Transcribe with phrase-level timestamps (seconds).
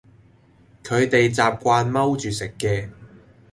[0.83, 2.89] 佢哋習慣踎住食嘅